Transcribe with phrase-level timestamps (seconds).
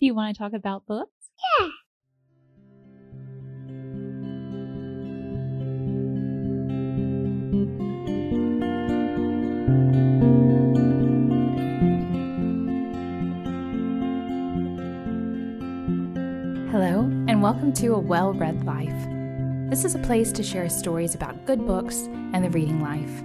[0.00, 1.10] Do you want to talk about books?
[1.58, 1.68] Yeah.
[16.70, 18.88] Hello, and welcome to A Well Read Life.
[19.68, 22.02] This is a place to share stories about good books
[22.32, 23.20] and the reading life.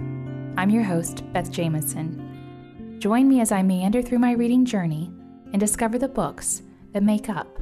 [0.58, 2.98] I'm your host, Beth Jamison.
[2.98, 5.12] Join me as I meander through my reading journey
[5.52, 6.62] and discover the books
[6.94, 7.58] that make up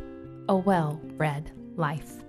[0.48, 2.22] a well read life.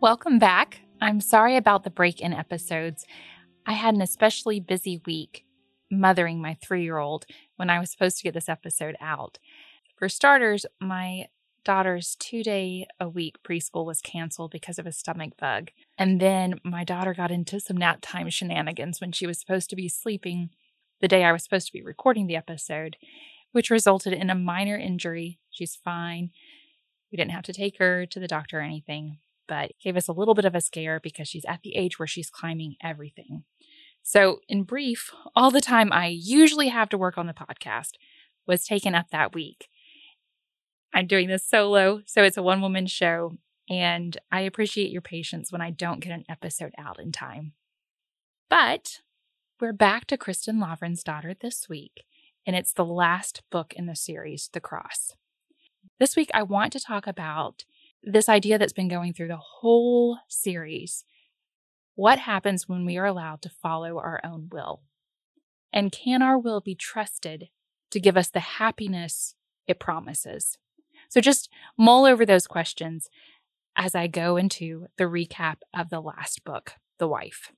[0.00, 0.80] Welcome back.
[1.00, 3.06] I'm sorry about the break in episodes.
[3.64, 5.46] I had an especially busy week
[5.90, 7.24] mothering my three year old
[7.56, 9.38] when I was supposed to get this episode out.
[9.96, 11.26] For starters, my
[11.62, 15.70] daughter's two day a week preschool was canceled because of a stomach bug.
[15.96, 19.76] And then my daughter got into some nap time shenanigans when she was supposed to
[19.76, 20.50] be sleeping
[21.00, 22.96] the day I was supposed to be recording the episode,
[23.52, 25.38] which resulted in a minor injury.
[25.50, 26.30] She's fine.
[27.10, 30.12] We didn't have to take her to the doctor or anything, but gave us a
[30.12, 33.44] little bit of a scare because she's at the age where she's climbing everything.
[34.02, 37.92] So, in brief, all the time I usually have to work on the podcast
[38.46, 39.68] was taken up that week.
[40.94, 43.36] I'm doing this solo, so it's a one woman show,
[43.68, 47.52] and I appreciate your patience when I don't get an episode out in time.
[48.48, 49.00] But
[49.60, 52.04] we're back to Kristin Lavransdatter this week,
[52.46, 55.16] and it's the last book in the series, The Cross.
[55.98, 57.64] This week, I want to talk about
[58.02, 61.04] this idea that's been going through the whole series.
[61.94, 64.80] What happens when we are allowed to follow our own will?
[65.74, 67.50] And can our will be trusted
[67.90, 69.34] to give us the happiness
[69.66, 70.56] it promises?
[71.10, 73.10] So just mull over those questions
[73.76, 77.52] as I go into the recap of the last book, The Wife.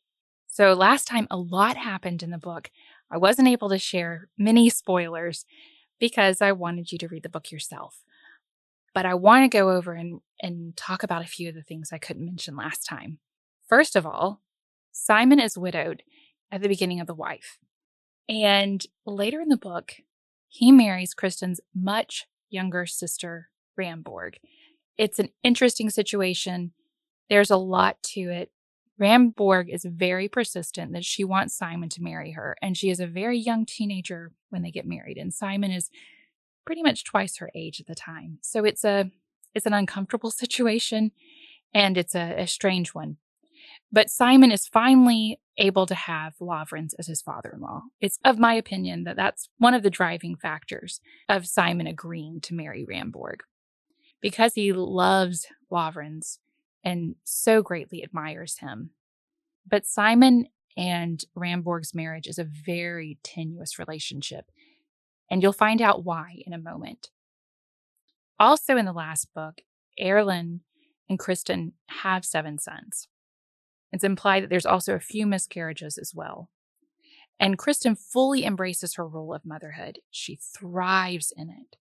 [0.52, 2.70] So, last time a lot happened in the book.
[3.10, 5.46] I wasn't able to share many spoilers
[5.98, 8.02] because I wanted you to read the book yourself.
[8.92, 11.88] But I want to go over and, and talk about a few of the things
[11.90, 13.18] I couldn't mention last time.
[13.66, 14.42] First of all,
[14.92, 16.02] Simon is widowed
[16.50, 17.56] at the beginning of The Wife.
[18.28, 19.94] And later in the book,
[20.48, 23.48] he marries Kristin's much younger sister,
[23.80, 24.34] Ramborg.
[24.98, 26.72] It's an interesting situation.
[27.30, 28.50] There's a lot to it.
[29.02, 33.06] Ramborg is very persistent that she wants Simon to marry her, and she is a
[33.06, 35.90] very young teenager when they get married, and Simon is
[36.64, 38.38] pretty much twice her age at the time.
[38.42, 39.10] So it's a
[39.54, 41.10] it's an uncomfortable situation,
[41.74, 43.16] and it's a, a strange one.
[43.90, 47.82] But Simon is finally able to have Lavrans as his father-in-law.
[48.00, 52.54] It's of my opinion that that's one of the driving factors of Simon agreeing to
[52.54, 53.40] marry Ramborg.
[54.20, 56.38] Because he loves Lavrans
[56.84, 58.90] and so greatly admires him.
[59.68, 64.46] But Simon and Ramborg's marriage is a very tenuous relationship,
[65.30, 67.10] and you'll find out why in a moment.
[68.38, 69.60] Also, in the last book,
[70.00, 70.60] Erlend
[71.08, 71.72] and Kristin
[72.02, 73.08] have seven sons.
[73.92, 76.48] It's implied that there's also a few miscarriages as well.
[77.38, 79.98] And Kristin fully embraces her role of motherhood.
[80.10, 81.76] She thrives in it.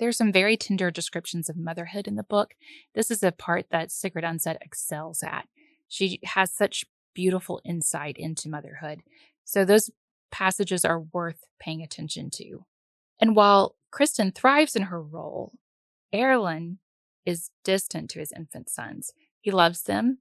[0.00, 2.54] There's some very tender descriptions of motherhood in the book.
[2.94, 5.46] This is a part that Sigrid Undset excels at.
[5.88, 9.02] She has such beautiful insight into motherhood.
[9.44, 9.90] So those
[10.30, 12.64] passages are worth paying attention to.
[13.20, 15.52] And while Kristin thrives in her role,
[16.14, 16.78] Erlend
[17.26, 19.12] is distant to his infant sons.
[19.38, 20.18] He loves them,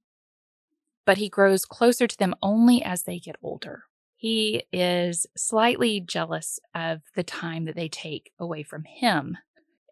[1.06, 3.84] but he grows closer to them only as they get older.
[4.18, 9.38] He is slightly jealous of the time that they take away from him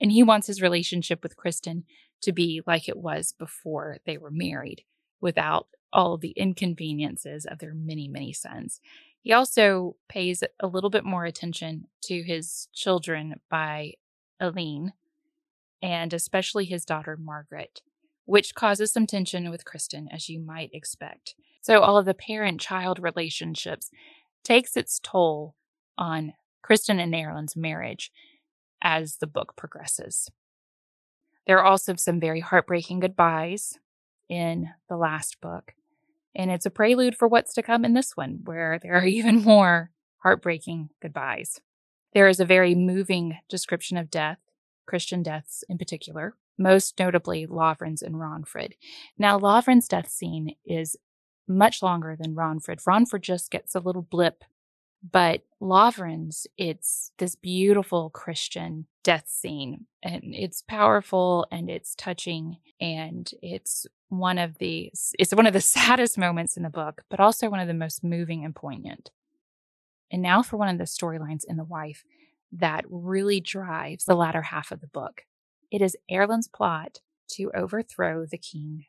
[0.02, 1.84] and he wants his relationship with Kristin
[2.22, 4.84] to be like it was before they were married,
[5.22, 8.80] without all of the inconveniences of their many, many sons.
[9.22, 13.94] He also pays a little bit more attention to his children by
[14.40, 14.94] Eline,
[15.81, 17.81] and especially his daughter Margaret,
[18.25, 21.36] which causes some tension with Kristin, as you might expect.
[21.62, 23.90] So, all of the parent child relationships
[24.44, 25.56] takes its toll
[25.97, 28.12] on Kristin and Erlend's marriage
[28.81, 30.29] as the book progresses.
[31.45, 33.79] There are also some very heartbreaking goodbyes
[34.29, 35.74] in the last book,
[36.35, 39.44] and it's a prelude for what's to come in this one, where there are even
[39.44, 39.91] more
[40.24, 41.59] heartbreaking goodbyes.
[42.13, 44.39] There is a very moving description of death,
[44.85, 48.73] Christian deaths in particular, most notably Lavrans and Ragnfrid.
[49.18, 50.95] Now, Lavran's death scene is
[51.47, 52.83] much longer than Ragnfrid.
[52.83, 54.44] Ragnfrid just gets a little blip
[55.03, 63.29] but Lavrans, it's this beautiful Christian death scene, and it's powerful and it's touching, and
[63.41, 67.49] it's one of the it's one of the saddest moments in the book, but also
[67.49, 69.11] one of the most moving and poignant.
[70.11, 72.03] And now for one of the storylines in The Wife
[72.51, 75.23] that really drives the latter half of the book.
[75.69, 77.01] It is Erlend's plot
[77.31, 78.85] to overthrow the king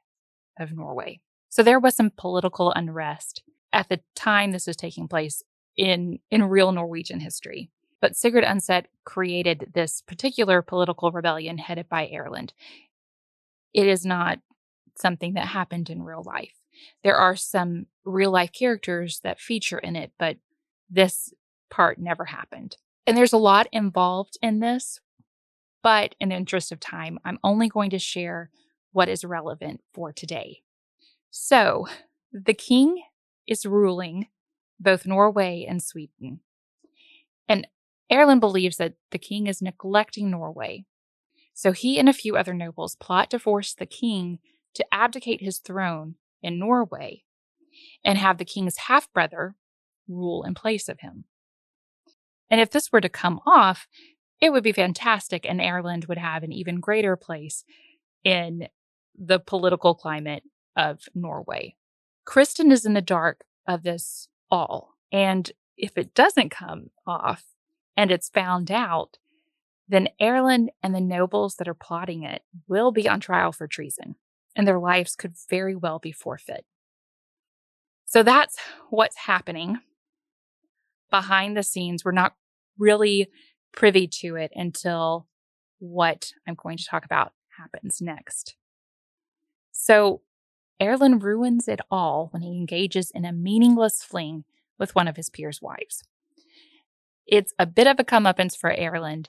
[0.58, 1.20] of Norway.
[1.49, 5.43] So there was some political unrest at the time this was taking place
[5.79, 7.71] in, in real Norwegian history.
[8.01, 12.51] But Sigrid Undset created this particular political rebellion headed by Erlend.
[13.73, 14.41] It is not
[14.97, 16.55] something that happened in real life.
[17.03, 20.37] There are some real life characters that feature in it, but
[20.91, 21.33] this
[21.71, 22.77] part never happened.
[23.07, 25.01] And there's a lot involved in this,
[25.83, 28.51] but in the interest of time, I'm only going to share
[28.93, 30.63] what is relevant for today.
[31.31, 31.87] So,
[32.33, 33.03] the king
[33.47, 34.27] is ruling
[34.81, 36.41] both Norway and Sweden.
[37.49, 37.67] And
[38.11, 40.85] Erlend believes that the king is neglecting Norway.
[41.55, 44.39] So he and a few other nobles plot to force the king
[44.75, 47.25] to abdicate his throne in Norway
[48.05, 49.57] and have the king's half brother
[50.07, 51.25] rule in place of him.
[52.51, 53.87] And if this were to come off,
[54.41, 57.65] it would be fantastic, and Erlend would have an even greater place
[58.25, 58.69] in
[59.19, 60.45] the political climate
[60.77, 61.75] of Norway.
[62.27, 64.95] Kristin is in the dark of this all.
[65.12, 67.45] And if it doesn't come off
[67.97, 69.19] and it's found out,
[69.89, 74.17] then Erlend and the nobles that are plotting it will be on trial for treason,
[74.55, 76.67] and their lives could very well be forfeit.
[78.05, 78.56] So that's
[78.91, 79.79] what's happening
[81.11, 82.05] behind the scenes.
[82.05, 82.35] We're not
[82.79, 83.29] really
[83.73, 85.27] privy to it until
[85.79, 88.56] what I'm going to talk about happens next.
[89.73, 90.23] So
[90.81, 94.45] Erlend ruins it all when he engages in a meaningless fling
[94.79, 96.03] with one of his peers' wives.
[97.27, 99.27] It's a bit of a comeuppance for Erlend.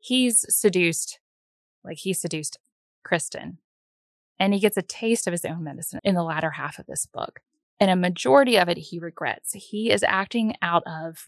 [0.00, 1.18] He's seduced,
[1.82, 2.58] like he seduced
[3.04, 3.56] Kristin,
[4.38, 7.06] and he gets a taste of his own medicine in the latter half of this
[7.06, 7.40] book.
[7.80, 9.52] And a majority of it he regrets.
[9.54, 11.26] He is acting out of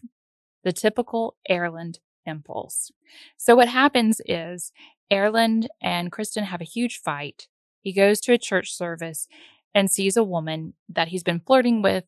[0.63, 2.91] the typical Erlend impulse.
[3.37, 4.71] So what happens is
[5.11, 7.47] Erlend and Kristin have a huge fight
[7.81, 9.27] he goes to a church service
[9.73, 12.05] and sees a woman that he's been flirting with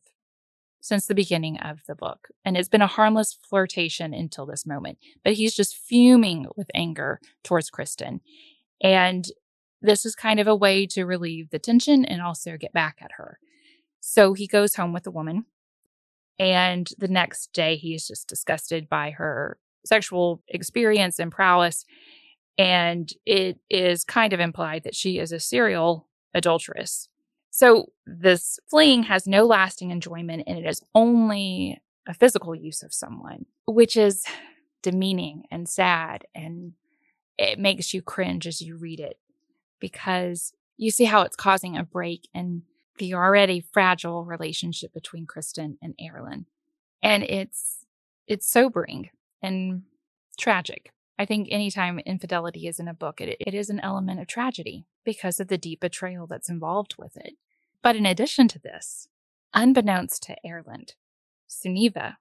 [0.80, 2.28] since the beginning of the book.
[2.44, 4.98] And it's been a harmless flirtation until this moment.
[5.24, 8.20] But he's just fuming with anger towards Kristin.
[8.82, 9.26] And
[9.80, 13.12] this is kind of a way to relieve the tension and also get back at
[13.16, 13.38] her.
[14.00, 15.46] So he goes home with the woman.
[16.38, 19.56] And the next day, he is just disgusted by her
[19.86, 21.86] sexual experience and prowess.
[22.56, 27.08] And it is kind of implied that she is a serial adulteress.
[27.50, 32.92] So this fleeing has no lasting enjoyment and it is only a physical use of
[32.92, 34.24] someone, which is
[34.82, 36.26] demeaning and sad.
[36.34, 36.72] And
[37.38, 39.18] it makes you cringe as you read it
[39.80, 42.62] because you see how it's causing a break in
[42.98, 46.46] the already fragile relationship between Kristin and Erlend.
[47.02, 47.84] And it's,
[48.26, 49.10] it's sobering
[49.42, 49.82] and
[50.38, 50.93] tragic.
[51.18, 54.86] I think anytime infidelity is in a book, it, it is an element of tragedy
[55.04, 57.34] because of the deep betrayal that's involved with it.
[57.82, 59.08] But in addition to this,
[59.52, 60.92] unbeknownst to Erlend,
[61.48, 62.16] Sunniva,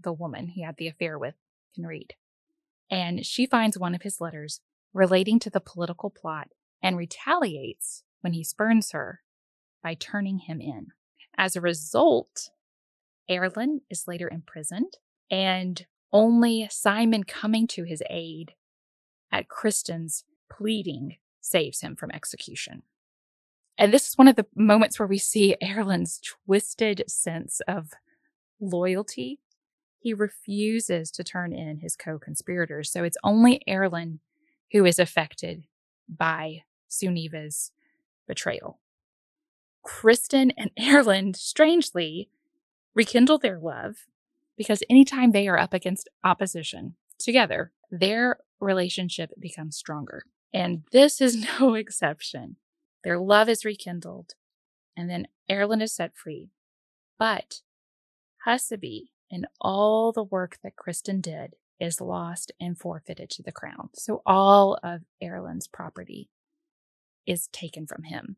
[0.00, 1.34] the woman he had the affair with,
[1.74, 2.14] can read.
[2.90, 4.60] And she finds one of his letters
[4.92, 6.48] relating to the political plot
[6.82, 9.20] and retaliates when he spurns her
[9.82, 10.88] by turning him in.
[11.38, 12.50] As a result,
[13.30, 14.94] Erlend is later imprisoned
[15.30, 18.54] and only Simon coming to his aid
[19.30, 22.82] at Kristin's pleading saves him from execution.
[23.78, 27.90] And this is one of the moments where we see Erlend's twisted sense of
[28.60, 29.40] loyalty.
[29.98, 32.92] He refuses to turn in his co conspirators.
[32.92, 34.18] So it's only Erlend
[34.72, 35.64] who is affected
[36.08, 37.72] by Sunniva's
[38.26, 38.78] betrayal.
[39.86, 42.28] Kristin and Erlend, strangely,
[42.94, 44.06] rekindle their love
[44.56, 50.24] because anytime they are up against opposition together, their relationship becomes stronger.
[50.52, 52.56] And this is no exception.
[53.04, 54.34] Their love is rekindled,
[54.96, 56.50] and then Erlend is set free.
[57.18, 57.62] But
[58.46, 63.90] Husaby and all the work that Kristin did is lost and forfeited to the crown.
[63.94, 66.28] So all of Erlend's property
[67.26, 68.36] is taken from him.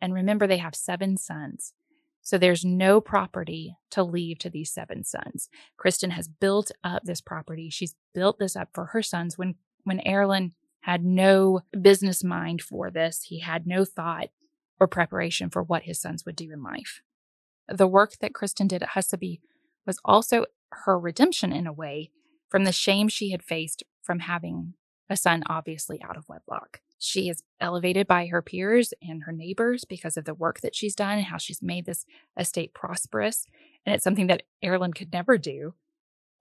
[0.00, 1.74] And remember, they have seven sons.
[2.22, 5.48] So there's no property to leave to these seven sons.
[5.78, 7.70] Kristin has built up this property.
[7.70, 12.90] She's built this up for her sons when when Erlend had no business mind for
[12.90, 13.24] this.
[13.24, 14.28] He had no thought
[14.78, 17.02] or preparation for what his sons would do in life.
[17.68, 19.40] The work that Kristin did at Husaby
[19.86, 22.10] was also her redemption in a way
[22.48, 24.74] from the shame she had faced from having
[25.08, 26.80] a son obviously out of wedlock.
[27.00, 30.94] She is elevated by her peers and her neighbors because of the work that she's
[30.94, 32.06] done and how she's made this
[32.38, 33.46] estate prosperous.
[33.86, 35.74] And it's something that Erlend could never do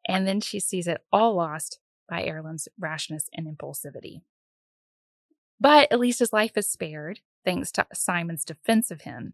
[0.08, 4.22] And then she sees it all lost by Erlend's rashness and impulsivity.
[5.60, 9.34] But his life is spared, thanks to Simon's defense of him.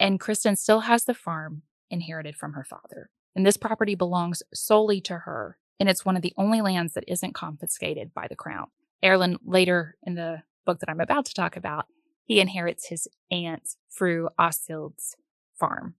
[0.00, 3.10] And Kristin still has the farm inherited from her father.
[3.36, 5.58] And this property belongs solely to her.
[5.80, 8.68] And it's one of the only lands that isn't confiscated by the crown.
[9.04, 11.86] Erlend, later in the book that I'm about to talk about,
[12.24, 15.16] he inherits his aunt Fru Åshild's
[15.54, 15.94] farm.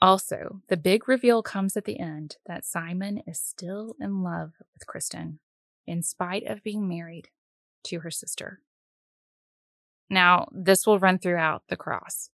[0.00, 4.86] Also, the big reveal comes at the end that Simon is still in love with
[4.86, 5.38] Kristin,
[5.86, 7.28] in spite of being married
[7.84, 8.60] to her sister.
[10.10, 12.30] Now, this will run throughout the cross.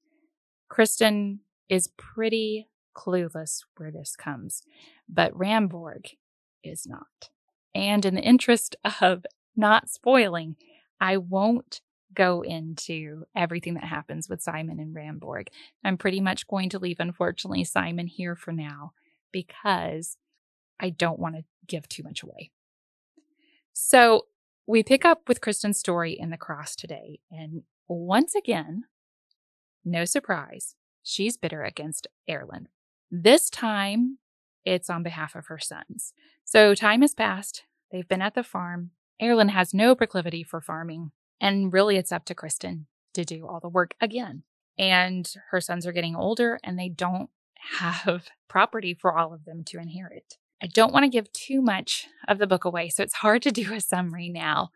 [0.72, 1.39] Kristin
[1.70, 4.63] is pretty clueless where this comes,
[5.08, 6.15] but Ramborg
[6.63, 7.29] is not.
[7.75, 9.25] And in the interest of
[9.57, 10.55] not spoiling,
[10.99, 11.81] I won't
[12.13, 15.47] go into everything that happens with Simon and Ramborg.
[15.83, 18.93] I'm pretty much going to leave, unfortunately, Simon here for now
[19.31, 20.17] because
[20.79, 22.51] I don't want to give too much away.
[23.73, 24.27] So
[24.65, 27.19] we pick up with Kristin's story in the cross today.
[27.31, 28.85] And once again,
[29.85, 32.65] no surprise, she's bitter against Erlend.
[33.09, 34.17] This time,
[34.65, 36.13] it's on behalf of her sons.
[36.43, 37.63] So time has passed.
[37.91, 38.91] They've been at the farm.
[39.21, 41.12] Erlend has no proclivity for farming.
[41.39, 44.43] And really, it's up to Kristin to do all the work again.
[44.77, 47.29] And her sons are getting older and they don't
[47.79, 50.36] have property for all of them to inherit.
[50.62, 53.51] I don't want to give too much of the book away, so it's hard to
[53.51, 54.69] do a summary now.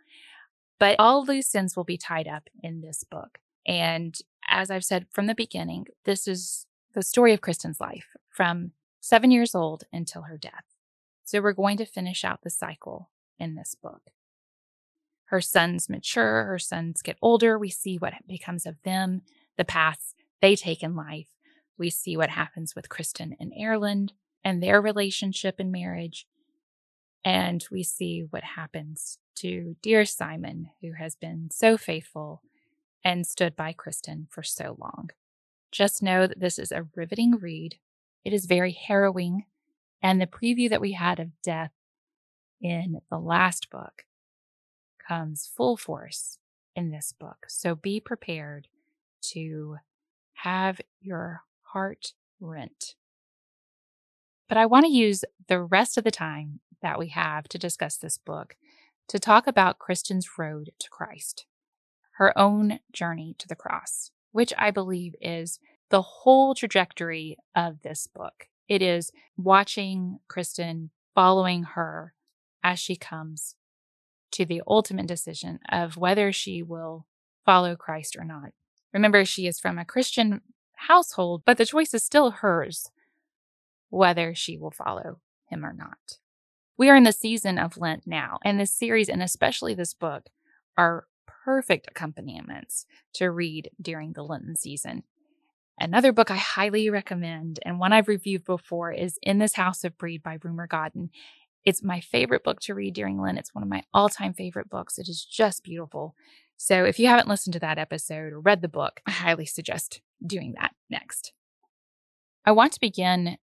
[0.79, 3.39] But all loose ends will be tied up in this book.
[3.67, 4.15] And
[4.47, 9.29] as I've said from the beginning, this is the story of Kristin's life from seven
[9.31, 10.65] years old until her death.
[11.23, 14.01] So we're going to finish out the cycle in this book.
[15.31, 17.57] Her sons mature, her sons get older.
[17.57, 19.21] We see what becomes of them,
[19.57, 21.29] the paths they take in life.
[21.77, 24.09] We see what happens with Kristin and Erlend
[24.43, 26.27] and their relationship and marriage.
[27.23, 32.41] And we see what happens to dear Simon, who has been so faithful
[33.01, 35.11] and stood by Kristin for so long.
[35.71, 37.77] Just know that this is a riveting read.
[38.25, 39.45] It is very harrowing.
[40.01, 41.71] And the preview that we had of death
[42.59, 44.03] in the last book
[45.11, 46.37] comes full force
[46.73, 47.45] in this book.
[47.49, 48.69] So be prepared
[49.31, 49.77] to
[50.35, 51.41] have your
[51.73, 52.95] heart rent.
[54.47, 57.97] But I want to use the rest of the time that we have to discuss
[57.97, 58.55] this book
[59.09, 61.45] to talk about Kristin's road to Christ,
[62.17, 68.07] her own journey to the cross, which I believe is the whole trajectory of this
[68.07, 68.47] book.
[68.69, 72.13] It is watching Kristin, following her
[72.63, 73.55] as she comes
[74.31, 77.05] to the ultimate decision of whether she will
[77.45, 78.51] follow Christ or not.
[78.93, 80.41] Remember, she is from a Christian
[80.75, 82.89] household, but the choice is still hers
[83.89, 86.17] whether she will follow him or not.
[86.77, 90.29] We are in the season of Lent now, and this series, and especially this book,
[90.77, 95.03] are perfect accompaniments to read during the Lenten season.
[95.79, 99.97] Another book I highly recommend, and one I've reviewed before, is In This House of
[99.97, 101.09] Brede by Rumer Godden.
[101.63, 103.37] It's my favorite book to read during Lent.
[103.37, 104.97] It's one of my all time favorite books.
[104.97, 106.15] It is just beautiful.
[106.57, 110.01] So if you haven't listened to that episode or read the book, I highly suggest
[110.25, 111.33] doing that next.
[112.45, 113.37] I want to begin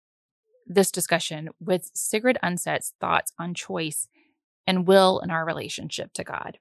[0.66, 4.08] this discussion with Sigrid Undset's thoughts on choice
[4.66, 6.60] and will in our relationship to God.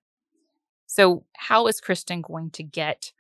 [0.87, 3.13] So, how is Kristin going to get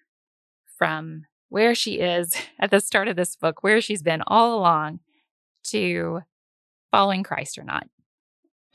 [0.78, 5.00] from where she is at the start of this book, where she's been all along,
[5.64, 6.20] to
[6.90, 7.88] following Christ or not?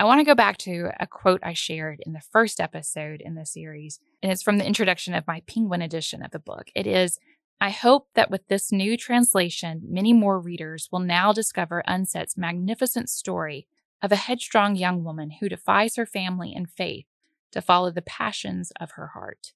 [0.01, 3.35] I want to go back to a quote I shared in the first episode in
[3.35, 6.71] the series, and it's from the introduction of my Penguin edition of the book.
[6.73, 7.19] It is
[7.61, 13.11] I hope that with this new translation, many more readers will now discover Undset's magnificent
[13.11, 13.67] story
[14.01, 17.05] of a headstrong young woman who defies her family and faith
[17.51, 19.53] to follow the passions of her heart.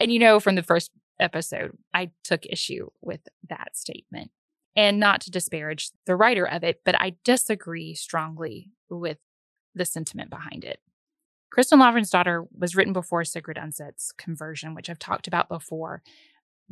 [0.00, 0.90] And you know, from the first
[1.20, 4.32] episode, I took issue with that statement.
[4.74, 9.18] And not to disparage the writer of it, but I disagree strongly with
[9.74, 10.80] the sentiment behind it.
[11.54, 16.02] Kristin Lavransdatter was written before Sigrid Undset's conversion, which I've talked about before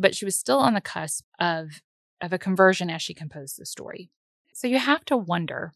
[0.01, 1.83] but she was still on the cusp of,
[2.21, 4.11] of a conversion as she composed the story.
[4.55, 5.73] So you have to wonder,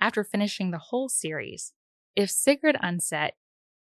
[0.00, 1.72] after finishing the whole series,
[2.16, 3.30] if Sigrid Undset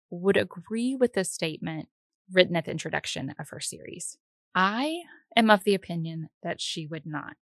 [0.10, 1.88] would agree with the statement
[2.32, 4.18] written at the introduction of her series.
[4.54, 5.04] I
[5.36, 7.38] am of the opinion that she would not.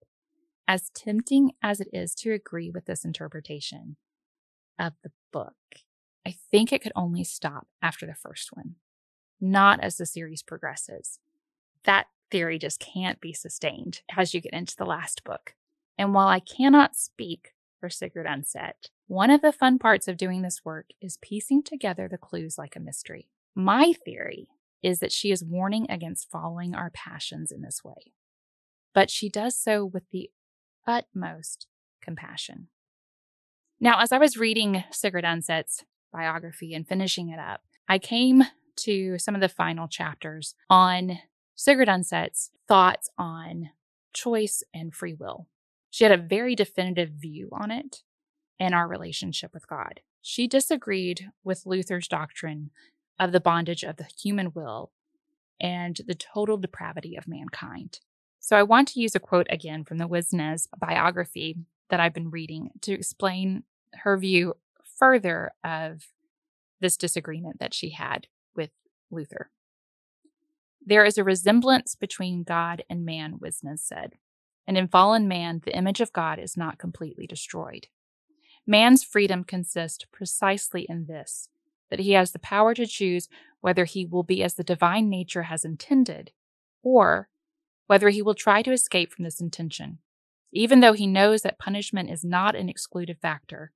[0.68, 3.98] As tempting as it is to agree with this interpretation
[4.80, 5.56] of the book,
[6.26, 8.76] I think it could only stop after the first one,
[9.40, 11.20] not as the series progresses.
[11.84, 15.54] That theory just can't be sustained as you get into the last book.
[15.98, 20.42] And while I cannot speak for Sigrid Undset, One of the fun parts of doing
[20.42, 23.30] this work is piecing together the clues like a mystery.
[23.54, 24.48] My theory
[24.82, 28.14] is that she is warning against following our passions in this way,
[28.96, 30.32] but she does so with the
[30.88, 31.68] utmost
[32.02, 32.70] compassion.
[33.80, 38.44] Now, as I was reading Sigrid Undset's biography and finishing it up, I came
[38.78, 41.20] to some of the final chapters on
[41.56, 43.72] Sigrid Undset's thoughts on
[44.14, 45.48] choice and free will.
[45.90, 48.04] She had a very definitive view on it
[48.60, 50.00] and our relationship with God.
[50.22, 52.72] She disagreed with Luther's doctrine
[53.20, 54.92] of the bondage of the human will
[55.60, 58.00] and the total depravity of mankind.
[58.40, 61.58] So I want to use a quote again from the Winsnes biography
[61.90, 63.64] that I've been reading to explain
[63.94, 64.56] her view
[64.98, 66.08] further of
[66.80, 68.72] this disagreement that she had with
[69.12, 69.50] Luther.
[70.86, 74.14] There is a resemblance between God and man, Winsnes said,
[74.68, 77.88] and in fallen man, the image of God is not completely destroyed.
[78.68, 81.50] Man's freedom consists precisely in this
[81.92, 83.30] that he has the power to choose
[83.62, 86.32] whether he will be as the divine nature has intended,
[86.82, 87.30] or
[87.88, 90.00] whether he will try to escape from this intention,
[90.52, 93.72] even though he knows that punishment is not an excluded factor.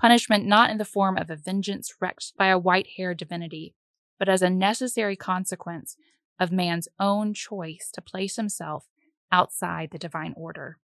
[0.00, 3.74] Punishment not in the form of a vengeance wreaked by a white haired divinity,
[4.18, 5.96] but as a necessary consequence
[6.38, 8.86] of man's own choice to place himself
[9.32, 10.78] outside the divine order.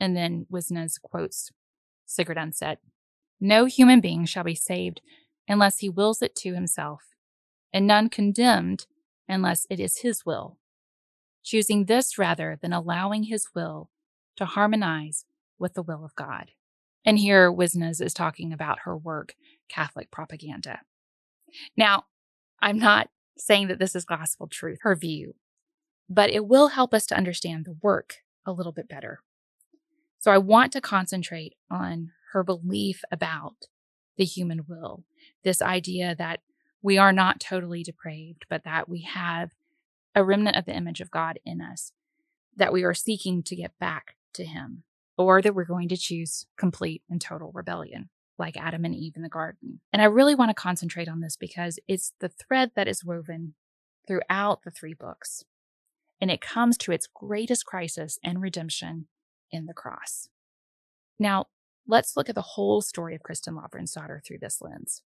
[0.00, 1.50] And then Winsnes quotes
[2.04, 2.78] Sigrid Undset
[3.40, 5.00] No human being shall be saved
[5.48, 7.02] unless he wills it to himself,
[7.72, 8.86] and none condemned
[9.28, 10.58] unless it is his will,
[11.42, 13.90] choosing this rather than allowing his will
[14.36, 15.24] to harmonize
[15.58, 16.50] with the will of God.
[17.04, 19.34] And here Winsnes is talking about her work,
[19.68, 20.80] Catholic Propaganda.
[21.76, 22.04] Now,
[22.60, 25.34] I'm not saying that this is gospel truth, her view,
[26.08, 29.20] but it will help us to understand the work a little bit better.
[30.18, 33.66] So I want to concentrate on her belief about
[34.16, 35.04] the human will,
[35.42, 36.40] this idea that
[36.82, 39.50] we are not totally depraved, but that we have
[40.14, 41.92] a remnant of the image of God in us,
[42.56, 44.84] that we are seeking to get back to Him,
[45.16, 49.22] or that we're going to choose complete and total rebellion, like Adam and Eve in
[49.22, 49.80] the garden.
[49.92, 53.54] And I really want to concentrate on this because it's the thread that is woven
[54.06, 55.44] throughout the three books.
[56.20, 59.08] And it comes to its greatest crisis and redemption
[59.50, 60.28] in the cross.
[61.18, 61.46] Now,
[61.86, 65.02] let's look at the whole story of Kristen Kristin Lavransdatter through this lens.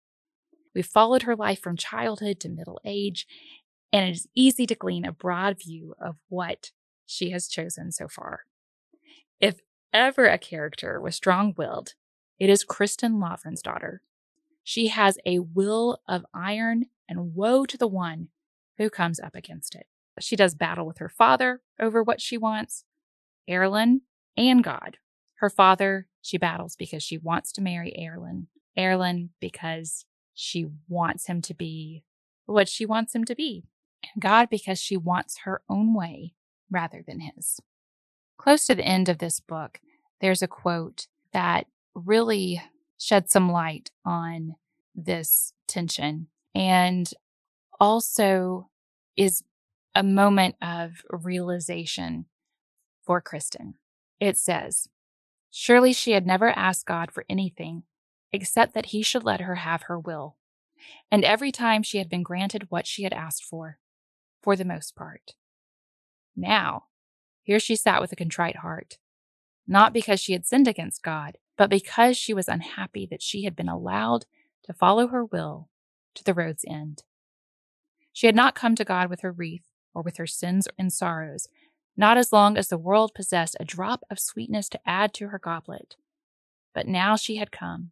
[0.73, 3.25] We've followed her life from childhood to middle age,
[3.91, 6.71] and it is easy to glean a broad view of what
[7.05, 8.41] she has chosen so far.
[9.39, 9.61] If
[9.93, 11.93] ever a character was strong willed,
[12.39, 13.99] it is Kristen Kristin Lavransdatter.
[14.63, 18.29] She has a will of iron, and woe to the one
[18.77, 19.87] who comes up against it.
[20.19, 22.83] She does battle with her father over what she wants,
[23.49, 24.01] Erlend,
[24.35, 24.97] and God.
[25.35, 28.47] Her father, she battles because she wants to marry Erlend.
[28.77, 32.03] Erlend because she wants him to be
[32.45, 33.63] what she wants him to be.
[34.03, 36.33] And God because she wants her own way
[36.69, 37.59] rather than his.
[38.37, 39.79] Close to the end of this book,
[40.21, 42.61] there's a quote that really
[42.97, 44.55] sheds some light on
[44.95, 47.11] this tension and
[47.79, 48.69] also
[49.15, 49.43] is
[49.93, 52.25] a moment of realization
[53.03, 53.73] for Kristin.
[54.19, 54.87] It says,
[55.51, 57.83] Surely she had never asked God for anything
[58.31, 60.35] except that he should let her have her will.
[61.11, 63.79] And every time she had been granted what she had asked for,
[64.43, 65.33] for the most part.
[66.35, 66.85] Now,
[67.47, 68.97] here she sat with a contrite heart,
[69.65, 73.55] not because she had sinned against God, but because she was unhappy that she had
[73.55, 74.25] been allowed
[74.65, 75.69] to follow her will
[76.15, 77.03] to the road's end.
[78.11, 81.47] She had not come to God with her wreath or with her sins and sorrows,
[81.95, 85.39] not as long as the world possessed a drop of sweetness to add to her
[85.39, 85.95] goblet.
[86.75, 87.91] But now she had come,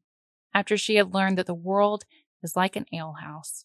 [0.53, 2.03] after she had learned that the world
[2.43, 3.63] is like an alehouse.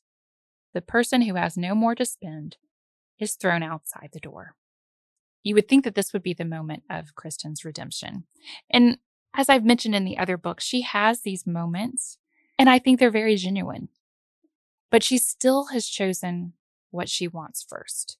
[0.73, 2.59] The person who has no more to spend
[3.19, 4.55] is thrown outside the door.
[5.43, 8.25] You would think that this would be the moment of Kristin's redemption.
[8.69, 8.99] And
[9.35, 12.19] as I've mentioned in the other books, she has these moments,
[12.59, 13.89] and I think they're very genuine.
[14.91, 16.55] But she still has chosen
[16.91, 18.19] what she wants first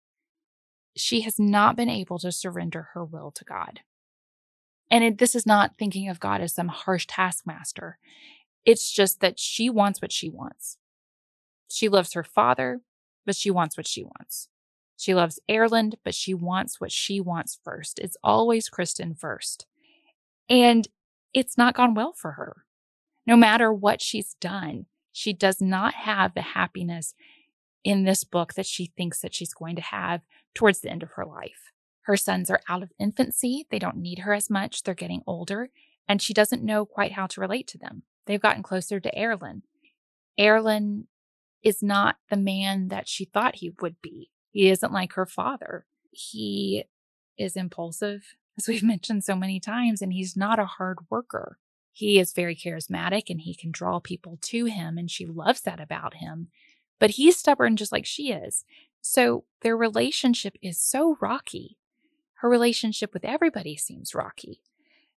[0.97, 3.81] she has not been able to surrender her will to God.
[4.91, 7.99] And it, this is not thinking of God as some harsh taskmaster.
[8.65, 10.79] It's just that she wants what she wants.
[11.71, 12.81] She loves her father,
[13.25, 14.49] but she wants what she wants.
[15.01, 17.99] She loves Erlend, but she wants what she wants first.
[18.01, 19.65] It's always Kristin first.
[20.51, 20.87] And
[21.33, 22.67] it's not gone well for her.
[23.27, 27.15] No matter what she's done, she does not have the happiness
[27.83, 30.21] in this book that she thinks that she's going to have
[30.55, 31.73] towards the end of her life.
[32.03, 33.67] Her sons are out of infancy.
[33.71, 34.83] They don't need her as much.
[34.83, 35.71] They're getting older
[36.07, 38.03] and she doesn't know quite how to relate to them.
[38.27, 39.63] They've gotten closer to Erlend.
[40.39, 41.05] Erlend
[41.63, 44.29] is not the man that she thought he would be.
[44.51, 45.87] He isn't like her father.
[46.11, 46.85] He
[47.39, 51.59] is impulsive, as we've mentioned so many times, and he's not a hard worker.
[51.93, 55.81] He is very charismatic and he can draw people to him, and she loves that
[55.81, 56.49] about him.
[56.99, 58.65] But he's stubborn just like she is.
[59.01, 61.79] So their relationship is so rocky.
[62.35, 64.63] Her relationship with everybody seems rocky.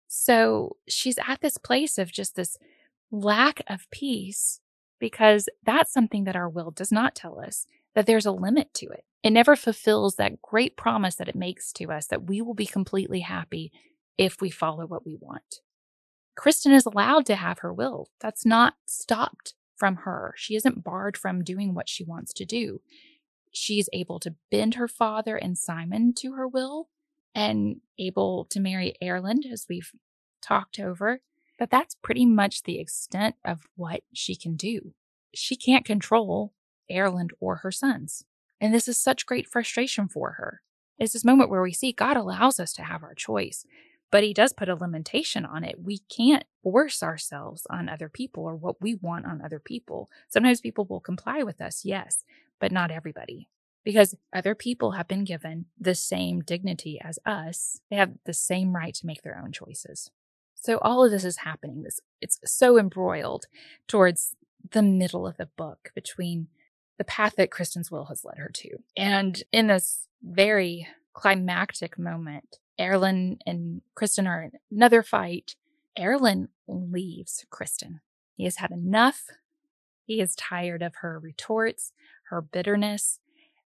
[0.07, 2.57] So she's at this place of just this
[3.11, 4.59] lack of peace
[4.99, 7.65] because that's something that our will does not tell us
[7.95, 9.03] that there's a limit to it.
[9.23, 12.65] It never fulfills that great promise that it makes to us that we will be
[12.65, 13.71] completely happy
[14.17, 15.61] if we follow what we want.
[16.37, 18.07] Kristin is allowed to have her will.
[18.19, 20.33] That's not stopped from her.
[20.37, 22.81] She isn't barred from doing what she wants to do.
[23.51, 26.89] She's able to bend her father and Simon to her will
[27.35, 29.91] and able to marry Erlend, as we've
[30.41, 31.21] talked over.
[31.59, 34.93] But that's pretty much the extent of what she can do.
[35.33, 36.53] She can't control
[36.89, 38.25] Erlend or her sons.
[38.61, 40.61] And this is such great frustration for her.
[40.99, 43.65] It's this moment where we see God allows us to have our choice,
[44.11, 45.83] but He does put a limitation on it.
[45.83, 50.09] We can't force ourselves on other people or what we want on other people.
[50.29, 52.23] Sometimes people will comply with us, yes,
[52.59, 53.49] but not everybody.
[53.83, 58.75] Because other people have been given the same dignity as us, they have the same
[58.75, 60.11] right to make their own choices.
[60.53, 61.81] So all of this is happening.
[61.81, 63.47] This it's so embroiled
[63.87, 64.35] towards
[64.69, 66.47] the middle of the book between
[67.01, 68.77] the path that Kristin's will has led her to.
[68.95, 75.55] And in this very climactic moment, Erlend and Kristin are in another fight.
[75.97, 78.01] Erlend leaves Kristin.
[78.35, 79.23] He has had enough.
[80.05, 81.91] He is tired of her retorts,
[82.29, 83.19] her bitterness,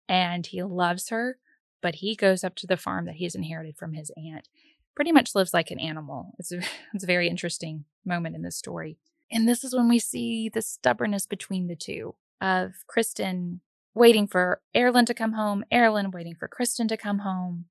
[0.08, 1.38] and he loves her,
[1.80, 4.48] but he goes up to the farm that he's inherited from his aunt
[4.96, 6.32] pretty much lives like an animal.
[6.40, 6.58] It's a,
[6.92, 8.98] it's a very interesting moment in this story.
[9.30, 13.60] And this is when we see the stubbornness between the two of Kristin
[13.94, 17.66] waiting for Erlend to come home, Erlend waiting for Kristin to come home.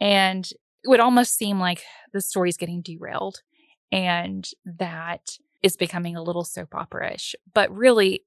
[0.00, 0.48] And
[0.84, 3.42] it would almost seem like the story's getting derailed
[3.90, 8.24] and that is becoming a little soap opera ish, but really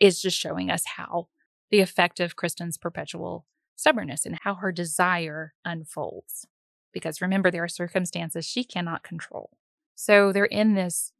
[0.00, 1.28] is just showing us how
[1.70, 6.46] the effect of Kristin's perpetual stubbornness and how her desire unfolds
[6.92, 9.50] because remember, there are circumstances she cannot control.
[9.94, 11.12] So they're in this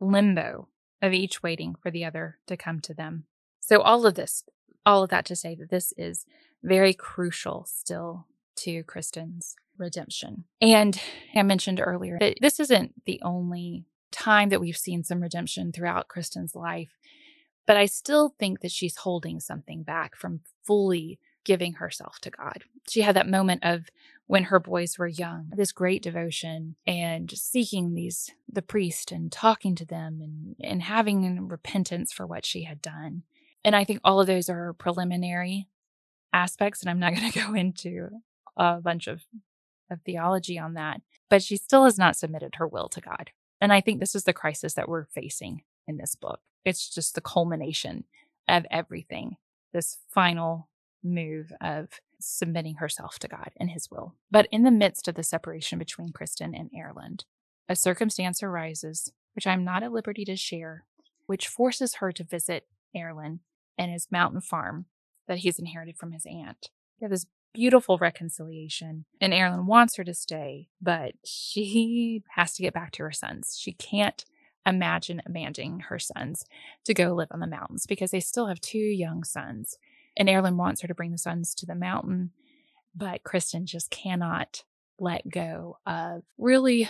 [0.00, 0.68] limbo
[1.00, 3.24] of each waiting for the other to come to them.
[3.60, 4.44] So, all of this,
[4.84, 6.24] all of that to say that this is
[6.62, 10.44] very crucial still to Kristin's redemption.
[10.60, 11.00] And
[11.34, 16.08] I mentioned earlier that this isn't the only time that we've seen some redemption throughout
[16.08, 16.96] Kristin's life,
[17.66, 22.62] but I still think that she's holding something back from fully giving herself to God.
[22.86, 23.86] She had that moment of
[24.26, 29.74] when her boys were young, this great devotion and seeking these the priest and talking
[29.74, 33.22] to them and, and having repentance for what she had done.
[33.64, 35.68] And I think all of those are preliminary
[36.34, 38.10] aspects, and I'm not going to go into
[38.58, 39.22] a bunch of,
[39.90, 41.00] of theology on that.
[41.30, 43.30] But she still has not submitted her will to God.
[43.58, 46.40] And I think this is the crisis that we're facing in this book.
[46.66, 48.04] It's just the culmination
[48.46, 49.38] of everything,
[49.72, 50.67] this final
[51.02, 54.14] move of submitting herself to God and His will.
[54.30, 57.24] But in the midst of the separation between Kristin and Erlend,
[57.68, 60.84] a circumstance arises, which I'm not at liberty to share,
[61.26, 63.40] which forces her to visit Erlend
[63.76, 64.86] and his mountain farm
[65.28, 66.70] that he's inherited from his aunt.
[66.98, 72.62] They have this beautiful reconciliation, and Erlend wants her to stay, but she has to
[72.62, 73.56] get back to her sons.
[73.60, 74.24] She can't
[74.66, 76.44] imagine abandoning her sons
[76.84, 79.78] to go live on the mountains because they still have two young sons
[80.18, 82.32] and Erlend wants her to bring the sons to the mountain,
[82.94, 84.64] but Kristin just cannot
[84.98, 86.88] let go of really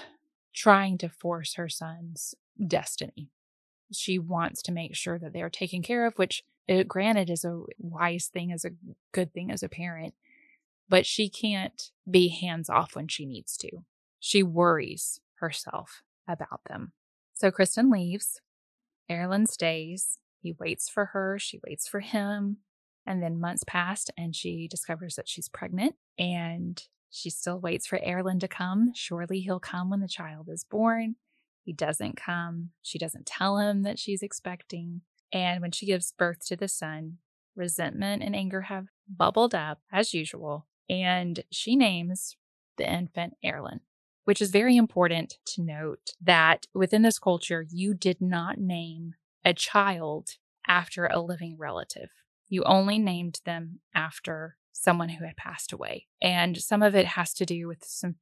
[0.54, 2.34] trying to force her son's
[2.66, 3.30] destiny.
[3.92, 7.44] She wants to make sure that they are taken care of, which, uh, granted, is
[7.44, 8.72] a wise thing, is a
[9.12, 10.14] good thing as a parent,
[10.88, 13.70] but she can't be hands off when she needs to.
[14.18, 16.92] She worries herself about them.
[17.34, 18.40] So Kristin leaves.
[19.10, 20.18] Erlend stays.
[20.40, 21.38] He waits for her.
[21.38, 22.58] She waits for him.
[23.08, 27.98] And then months passed and she discovers that she's pregnant and she still waits for
[27.98, 28.92] Erlend to come.
[28.94, 31.16] Surely he'll come when the child is born.
[31.64, 32.70] He doesn't come.
[32.82, 35.00] She doesn't tell him that she's expecting.
[35.32, 37.16] And when she gives birth to the son,
[37.56, 40.66] resentment and anger have bubbled up as usual.
[40.90, 42.36] And she names
[42.76, 43.80] the infant Erlend,
[44.24, 49.14] which is very important to note that within this culture, you did not name
[49.46, 50.32] a child
[50.66, 52.10] after a living relative.
[52.48, 56.06] You only named them after someone who had passed away.
[56.22, 58.16] And some of it has to do with some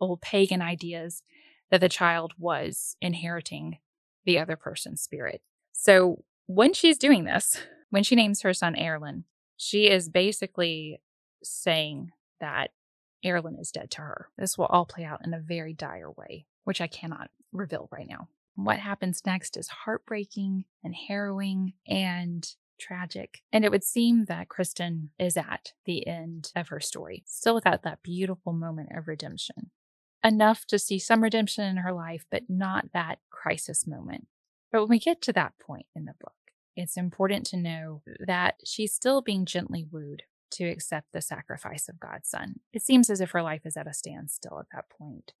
[0.00, 1.22] old pagan ideas
[1.70, 3.78] that the child was inheriting
[4.24, 5.42] the other person's spirit.
[5.72, 7.60] So when she's doing this,
[7.90, 9.24] when she names her son Erlend,
[9.56, 11.00] she is basically
[11.42, 12.10] saying
[12.40, 12.70] that
[13.24, 14.28] Erlend is dead to her.
[14.38, 18.08] This will all play out in a very dire way, which I cannot reveal right
[18.08, 18.28] now.
[18.54, 23.42] What happens next is heartbreaking and harrowing and tragic.
[23.52, 27.82] And it would seem that Kristin is at the end of her story, still without
[27.82, 29.70] that beautiful moment of redemption.
[30.24, 34.26] Enough to see some redemption in her life, but not that crisis moment.
[34.72, 36.32] But when we get to that point in the book,
[36.76, 42.00] it's important to know that she's still being gently wooed to accept the sacrifice of
[42.00, 42.60] God's Son.
[42.72, 45.32] It seems as if her life is at a standstill at that point.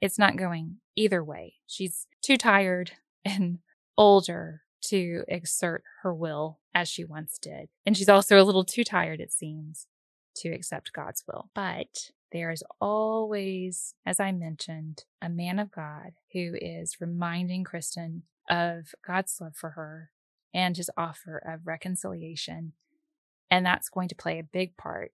[0.00, 1.54] It's not going either way.
[1.66, 2.92] She's too tired
[3.24, 3.58] and
[3.96, 7.68] older to exert her will as she once did.
[7.86, 9.86] And she's also a little too tired, it seems,
[10.36, 11.50] to accept God's will.
[11.54, 18.22] But there is always, as I mentioned, a man of God who is reminding Kristin
[18.50, 20.10] of God's love for her
[20.54, 22.72] and his offer of reconciliation.
[23.50, 25.12] And that's going to play a big part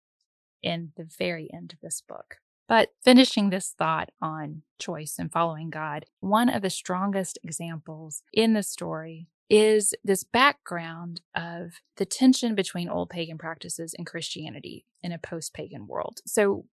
[0.63, 2.37] in the very end of this book.
[2.69, 8.53] But finishing this thought on choice and following God, one of the strongest examples in
[8.53, 15.13] the story is this background of the tension between old pagan practices and Christianity in
[15.13, 16.21] a post pagan world.
[16.27, 16.67] So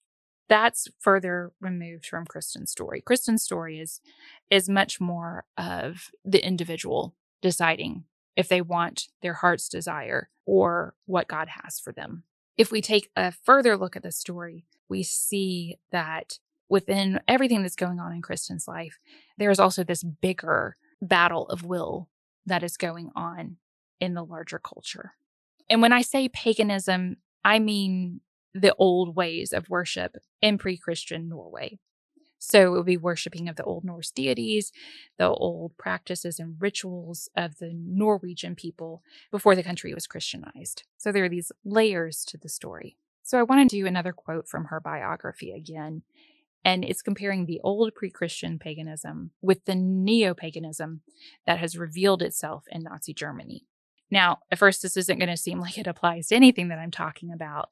[0.49, 3.01] that's further removed from Kristin's story.
[3.01, 4.01] Kristin's story is
[4.49, 8.05] is much more of the individual deciding
[8.35, 12.23] if they want their heart's desire or what God has for them.
[12.57, 17.75] If we take a further look at the story, we see that within everything that's
[17.75, 18.99] going on in Kristin's life,
[19.37, 22.09] there is also this bigger battle of will
[22.45, 23.57] that is going on
[23.99, 25.13] in the larger culture.
[25.69, 28.21] And when I say paganism, I mean
[28.53, 31.79] the old ways of worship in pre Christian Norway.
[32.37, 34.73] So it would be worshiping of the old Norse deities,
[35.17, 39.01] the old practices and rituals of the Norwegian people
[39.31, 40.83] before the country was Christianized.
[40.97, 42.97] So there are these layers to the story.
[43.23, 46.03] So I want to do another quote from her biography again.
[46.65, 51.01] And it's comparing the old pre Christian paganism with the neo paganism
[51.45, 53.65] that has revealed itself in Nazi Germany.
[54.09, 56.91] Now, at first, this isn't going to seem like it applies to anything that I'm
[56.91, 57.69] talking about,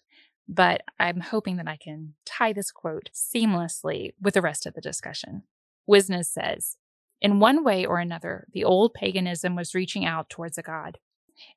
[0.47, 4.81] but I'm hoping that I can tie this quote seamlessly with the rest of the
[4.81, 5.43] discussion.
[5.89, 6.77] Winsnes says,
[7.21, 10.97] in one way or another, the old paganism was reaching out towards a God.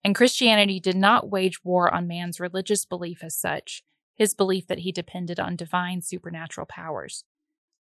[0.04, 3.82] And Christianity did not wage war on man's religious belief as such,
[4.14, 7.24] his belief that he depended on divine supernatural powers.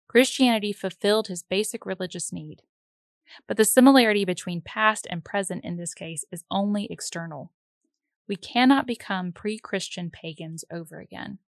[0.07, 2.61] Christianity fulfilled his basic religious need.
[3.47, 7.51] But the similarity between past and present in this case is only external.
[8.27, 11.39] We cannot become pre Christian pagans over again.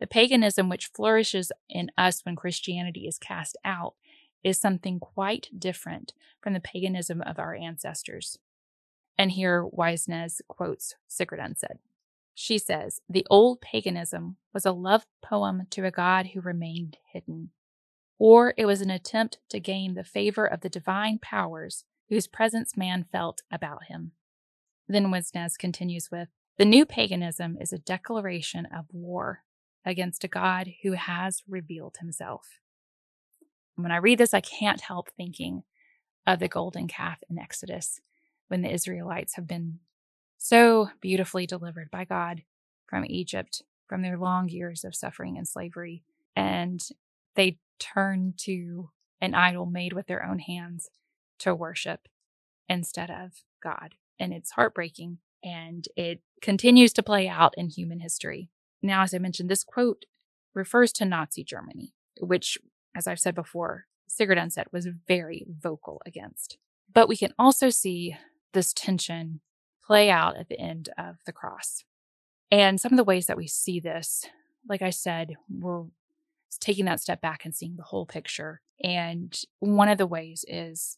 [0.00, 3.94] The paganism which flourishes in us when Christianity is cast out
[4.42, 8.38] is something quite different from the paganism of our ancestors.
[9.18, 11.78] And here Winsnes quotes Sigrid Undset.
[12.34, 17.50] She says, The old paganism was a love poem to a god who remained hidden,
[18.18, 22.76] or it was an attempt to gain the favor of the divine powers whose presence
[22.76, 24.12] man felt about him.
[24.88, 29.44] Then Winsnes continues with The new paganism is a declaration of war
[29.84, 32.60] against a God who has revealed himself.
[33.76, 35.62] when I read this, I can't help thinking
[36.26, 38.00] of the golden calf in Exodus
[38.48, 39.78] when the Israelites have been
[40.42, 42.42] so beautifully delivered by God
[42.86, 46.02] from Egypt, from their long years of suffering and slavery.
[46.34, 46.80] And
[47.36, 50.88] they turn to an idol made with their own hands
[51.40, 52.08] to worship
[52.68, 58.50] instead of God and it's heartbreaking and it continues to play out in human history.
[58.82, 60.04] Now, as I mentioned, this quote
[60.54, 62.58] refers to Nazi Germany, which,
[62.94, 66.58] as I've said before, Sigrid Undset was very vocal against.
[66.92, 68.16] But we can also see
[68.52, 69.40] this tension
[69.90, 71.82] play out at the end of the cross.
[72.48, 74.24] And some of the ways that we see this,
[74.68, 75.86] like I said, we're
[76.60, 78.60] taking that step back and seeing the whole picture.
[78.84, 80.96] And one of the ways is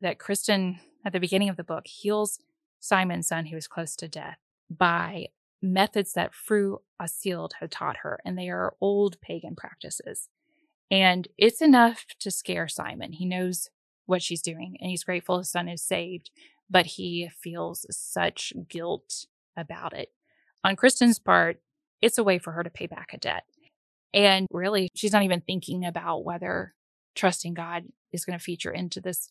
[0.00, 2.38] that Kristin, at the beginning of the book, heals
[2.78, 4.38] Simon's son, who was close to death,
[4.70, 5.26] by
[5.60, 10.30] methods that Fru Åshild had taught her, and they are old pagan practices.
[10.90, 13.12] And it's enough to scare Simon.
[13.12, 13.68] He knows
[14.06, 16.30] what she's doing, and he's grateful his son is saved,
[16.70, 20.12] but he feels such guilt about it.
[20.64, 21.60] On Kristin's part,
[22.00, 23.44] it's a way for her to pay back a debt.
[24.14, 26.74] And really, she's not even thinking about whether
[27.14, 29.30] trusting God is going to feature into this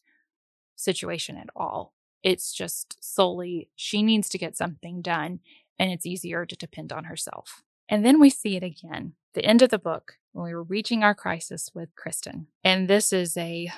[0.76, 1.94] situation at all.
[2.24, 5.40] It's just solely she needs to get something done
[5.78, 7.64] and it's easier to depend on herself.
[7.88, 9.14] And then we see it again.
[9.34, 12.46] The end of the book, when we were reaching our crisis with Kristin.
[12.64, 13.70] And this is a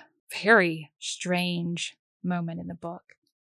[0.41, 3.04] very strange moment in the book,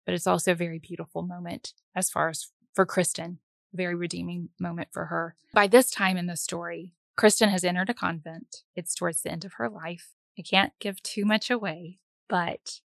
[0.08, 3.40] but it's also a very beautiful moment as far as for Kristin,
[3.74, 5.36] a very redeeming moment for her.
[5.54, 8.64] By this time in the story, Kristin has entered a convent.
[8.74, 10.14] It's towards the end of her life.
[10.40, 12.80] I can't give too much away, but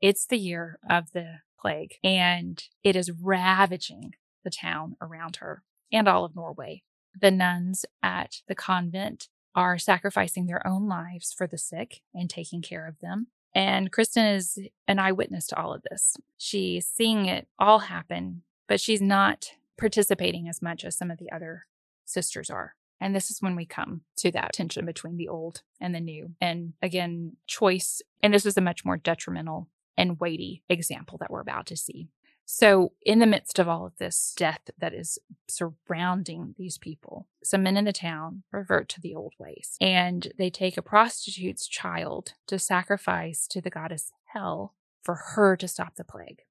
[0.00, 4.14] it's the year of the plague and it is ravaging
[4.44, 6.84] the town around her and all of Norway.
[7.20, 12.62] The nuns at the convent are sacrificing their own lives for the sick and taking
[12.62, 13.26] care of them.
[13.54, 16.16] And Kristin is an eyewitness to all of this.
[16.38, 21.32] She's seeing it all happen, but she's not participating as much as some of the
[21.32, 21.66] other
[22.04, 22.74] sisters are.
[23.00, 26.34] And this is when we come to that tension between the old and the new.
[26.40, 28.02] And again, choice.
[28.22, 32.08] And this is a much more detrimental and weighty example that we're about to see.
[32.52, 37.62] So, in the midst of all of this death that is surrounding these people, some
[37.62, 42.34] men in the town revert to the old ways and they take a prostitute's child
[42.48, 46.42] to sacrifice to the goddess Hel for her to stop the plague.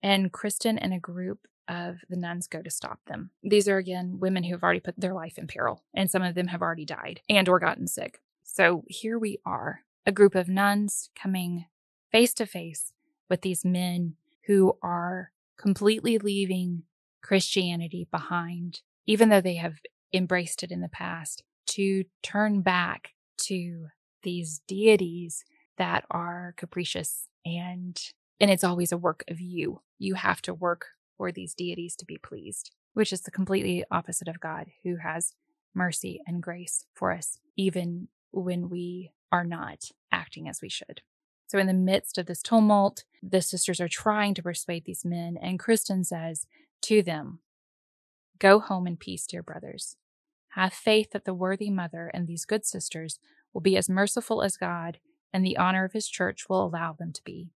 [0.00, 3.30] And Kristin and a group of the nuns go to stop them.
[3.42, 6.36] These are again women who have already put their life in peril, and some of
[6.36, 8.20] them have already died and or gotten sick.
[8.44, 11.66] So here we are, a group of nuns coming
[12.12, 12.92] face to face
[13.28, 14.14] with these men
[14.46, 16.82] who are completely leaving
[17.22, 19.74] Christianity behind, even though they have
[20.12, 23.86] embraced it in the past, to turn back to
[24.22, 25.44] these deities
[25.78, 28.00] that are capricious and
[28.40, 29.82] and it's always a work of you.
[29.98, 34.26] You have to work for these deities to be pleased, which is the completely opposite
[34.26, 35.34] of God, who has
[35.74, 41.02] mercy and grace for us, even when we are not acting as we should.
[41.52, 45.36] So, in the midst of this tumult, the sisters are trying to persuade these men,
[45.36, 46.46] and Kristin says
[46.80, 47.40] to them,
[48.38, 49.98] Go home in peace, dear brothers.
[50.52, 53.18] Have faith that the worthy mother and these good sisters
[53.52, 54.96] will be as merciful as God
[55.30, 57.50] and the honor of his church will allow them to be.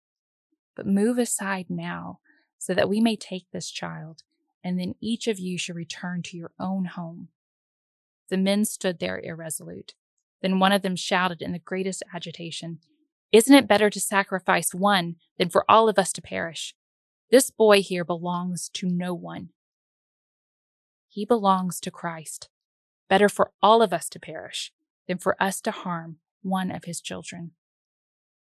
[0.75, 2.21] But move aside now,
[2.57, 4.23] so that we may take this child,
[4.65, 7.29] and then each of you should return to your own home.
[8.31, 9.93] The men stood there irresolute.
[10.41, 12.79] Then one of them shouted in the greatest agitation,
[13.33, 16.75] isn't it better to sacrifice one than for all of us to perish?
[17.31, 19.49] This boy here belongs to no one.
[21.09, 22.51] He belongs to Christ.
[23.09, 24.71] Better for all of us to perish
[25.09, 27.53] than for us to harm one of his children.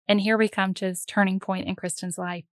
[0.07, 2.45] And here we come to this turning point in Kristin's life.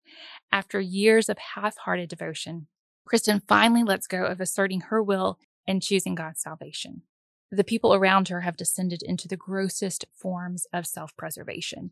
[0.50, 2.66] After years of half hearted devotion,
[3.06, 7.02] Kristin finally lets go of asserting her will and choosing God's salvation.
[7.50, 11.90] The people around her have descended into the grossest forms of self preservation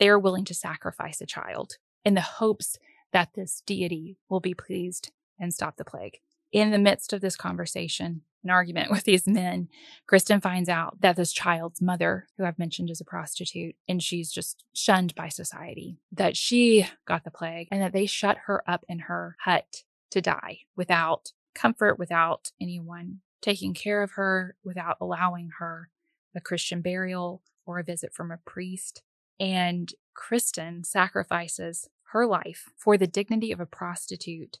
[0.00, 2.76] they are willing to sacrifice a child in the hopes
[3.12, 6.18] that this deity will be pleased and stop the plague.
[6.50, 9.68] In the midst of this conversation, an argument with these men,
[10.10, 14.32] Kristin finds out that this child's mother, who I've mentioned is a prostitute, and she's
[14.32, 18.84] just shunned by society, that she got the plague and that they shut her up
[18.88, 25.50] in her hut to die without comfort, without anyone taking care of her, without allowing
[25.58, 25.90] her
[26.34, 29.02] a Christian burial or a visit from a priest.
[29.40, 34.58] And Kristin sacrifices her life for the dignity of a prostitute,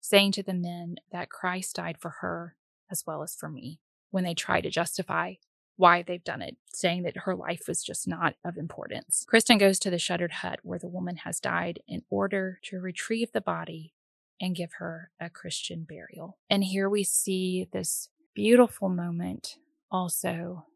[0.00, 2.56] saying to the men that Christ died for her
[2.90, 5.34] as well as for me when they try to justify
[5.76, 9.26] why they've done it, saying that her life was just not of importance.
[9.30, 13.32] Kristin goes to the shuttered hut where the woman has died in order to retrieve
[13.32, 13.92] the body
[14.40, 16.38] and give her a Christian burial.
[16.48, 19.56] And here we see this beautiful moment
[19.90, 20.66] also,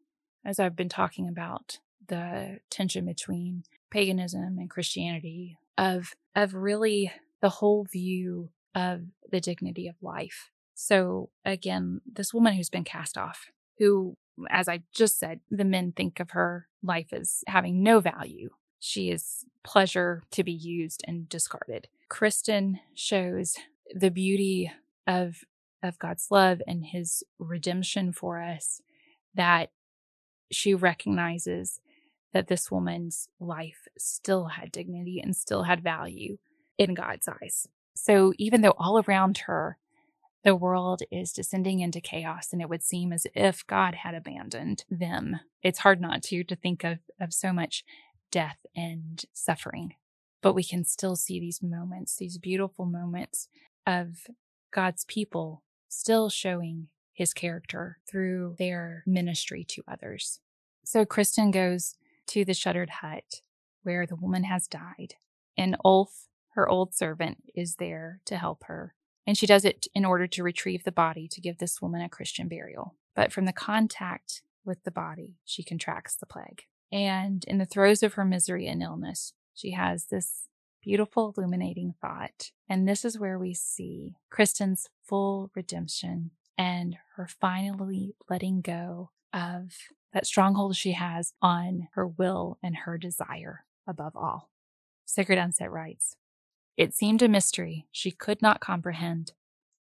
[0.45, 7.49] as I've been talking about the tension between paganism and Christianity, of of really the
[7.49, 10.51] whole view of the dignity of life.
[10.75, 13.47] So again, this woman who's been cast off,
[13.79, 14.17] who,
[14.51, 18.51] as I just said, the men think of her life as having no value.
[18.79, 21.89] She is pleasure to be used and discarded.
[22.09, 23.57] Kristin shows
[23.93, 24.73] the beauty
[25.07, 25.45] of
[25.83, 28.83] of God's love and his redemption for us
[29.35, 29.71] that
[30.51, 31.81] she recognizes
[32.33, 36.39] that this woman's life still had dignity and still had value
[36.77, 37.69] in God's eyes.
[37.95, 39.79] So even though all around her,
[40.45, 44.85] the world is descending into chaos and it would seem as if God had abandoned
[44.89, 47.85] them, it's hard not to to think of, of so much
[48.31, 49.95] death and suffering.
[50.41, 53.49] But we can still see these moments, these beautiful moments
[53.87, 54.27] of
[54.71, 60.41] God's people still showing his character through their ministry to others.
[60.85, 61.97] So Kristin goes
[62.29, 63.43] to the shuttered hut
[63.83, 65.15] where the woman has died.
[65.57, 68.95] And Ulf, her old servant, is there to help her.
[69.27, 72.09] And she does it in order to retrieve the body to give this woman a
[72.09, 72.95] Christian burial.
[73.15, 76.63] But from the contact with the body, she contracts the plague.
[76.91, 80.49] And in the throes of her misery and illness, she has this
[80.83, 82.53] beautiful, illuminating thought.
[82.69, 89.73] And this is where we see Kristin's full redemption and her finally letting go of
[90.13, 94.51] that stronghold she has on her will and her desire above all.
[95.05, 96.17] Sigrid Undset writes,
[96.77, 99.33] It seemed a mystery she could not comprehend,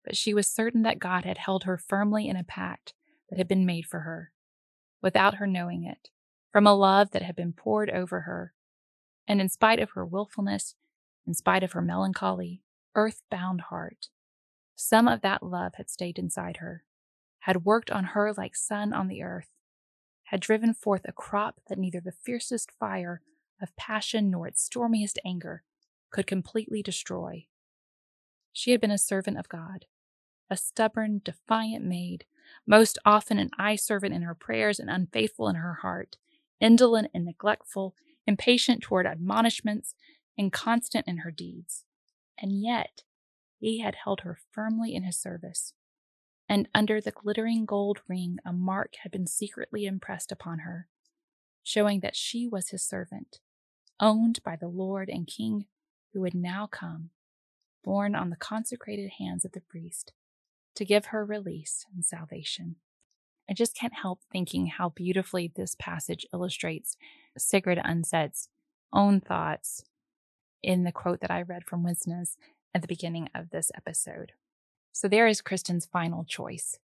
[0.04, 2.94] but she was certain that God had held her firmly in a pact
[3.30, 4.32] that had been made for her,
[5.02, 6.10] without her knowing it,
[6.52, 8.54] from a love that had been poured over her.
[9.28, 10.76] And in spite of her wilfulness,
[11.28, 12.64] in spite of her melancholy,
[12.96, 14.08] earth bound heart,
[14.76, 16.84] some of that love had stayed inside her,
[17.50, 19.50] had worked on her like sun on the earth,
[20.26, 23.24] had driven forth a crop that neither the fiercest fire
[23.60, 25.64] of passion nor its stormiest anger
[26.12, 27.48] could completely destroy.
[28.54, 29.86] She had been a servant of God,
[30.48, 32.26] a stubborn, defiant maid,
[32.68, 36.18] most often an eye servant in her prayers and unfaithful in her heart,
[36.62, 37.96] indolent and neglectful,
[38.28, 39.96] impatient toward admonishments,
[40.38, 41.84] and constant in her deeds.
[42.38, 43.02] And yet,
[43.58, 45.74] he had held her firmly in his service.
[46.50, 50.88] And under the glittering gold ring, a mark had been secretly impressed upon her,
[51.64, 53.40] showing that she was his servant,
[54.00, 55.68] owned by the Lord and King
[56.12, 57.12] who would now come,
[57.84, 60.12] born on the consecrated hands of the priest,
[60.76, 62.78] to give her release and salvation.
[63.48, 66.98] I just can't help thinking how beautifully this passage illustrates
[67.38, 68.50] Sigrid Undset's
[68.92, 69.84] own thoughts
[70.64, 72.38] in the quote that I read from Winsnes
[72.74, 74.34] at the beginning of this episode.
[75.00, 76.78] So there is Kristin's final choice.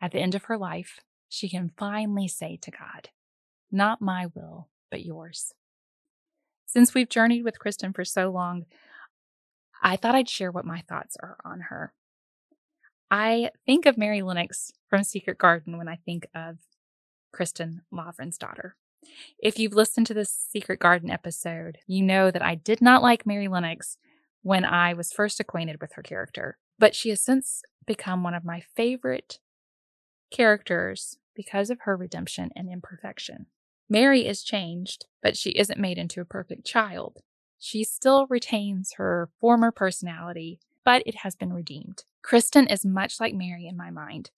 [0.00, 3.08] At the end of her life, she can finally say to God,
[3.68, 5.52] Not my will, but yours.
[6.66, 8.66] Since we've journeyed with Kristin for so long,
[9.82, 11.92] I thought I'd share what my thoughts are on her.
[13.10, 16.58] I think of Mary Lennox from Secret Garden when I think of
[17.34, 18.38] Kristin Lavransdatter.
[18.38, 18.76] daughter.
[19.40, 23.26] If you've listened to this Secret Garden episode, you know that I did not like
[23.26, 23.98] Mary Lennox
[24.42, 28.44] when I was first acquainted with her character, but she has since become one of
[28.44, 29.38] my favorite
[30.32, 33.46] characters because of her redemption and imperfection.
[33.88, 37.20] Mary is changed, but she isn't made into a perfect child.
[37.56, 42.02] She still retains her former personality, but it has been redeemed.
[42.20, 44.32] Kristin is much like Mary in my mind.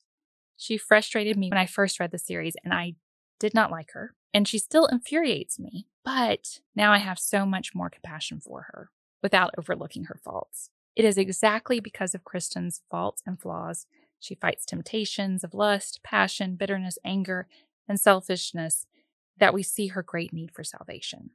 [0.55, 2.97] She frustrated me when I first read the series, and I
[3.41, 4.13] did not like her.
[4.35, 8.91] And she still infuriates me, but now I have so much more compassion for her
[9.23, 10.69] without overlooking her faults.
[10.97, 13.87] It is exactly because of Kristin's faults and flaws
[14.25, 17.47] she fights temptations of lust, passion, bitterness, anger,
[17.87, 18.87] and selfishness
[19.37, 21.31] that we see her great need for salvation.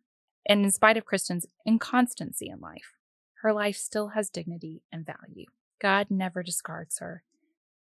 [0.47, 2.95] And in spite of Kristin's inconstancy in life,
[3.43, 5.45] her life still has dignity and value.
[5.79, 7.21] God never discards her.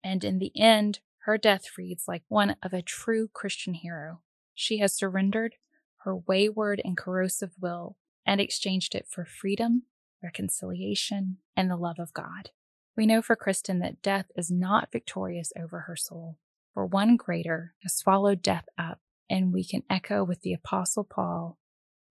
[0.04, 4.22] And in the end, her death reads like one of a true Christian hero.
[4.56, 5.54] She has surrendered
[5.98, 7.96] her wayward and corrosive will
[8.26, 9.84] and exchanged it for freedom,
[10.26, 12.50] reconciliation, and the love of God.
[12.98, 16.38] We know for Kristin that death is not victorious over her soul,
[16.74, 19.00] for one greater has swallowed death up
[19.30, 21.58] and we can echo with the Apostle Paul